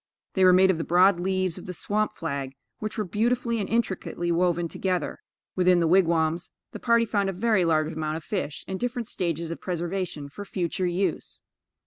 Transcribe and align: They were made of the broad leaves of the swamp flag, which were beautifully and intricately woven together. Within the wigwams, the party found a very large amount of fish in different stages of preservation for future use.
They 0.33 0.43
were 0.43 0.51
made 0.51 0.71
of 0.71 0.79
the 0.79 0.83
broad 0.83 1.19
leaves 1.19 1.59
of 1.59 1.67
the 1.67 1.73
swamp 1.73 2.13
flag, 2.15 2.55
which 2.79 2.97
were 2.97 3.03
beautifully 3.03 3.59
and 3.59 3.69
intricately 3.69 4.31
woven 4.31 4.67
together. 4.67 5.19
Within 5.55 5.79
the 5.79 5.85
wigwams, 5.85 6.49
the 6.71 6.79
party 6.79 7.05
found 7.05 7.29
a 7.29 7.33
very 7.33 7.63
large 7.65 7.93
amount 7.93 8.17
of 8.17 8.23
fish 8.23 8.65
in 8.67 8.79
different 8.79 9.07
stages 9.07 9.51
of 9.51 9.61
preservation 9.61 10.27
for 10.27 10.43
future 10.43 10.87
use. 10.87 11.43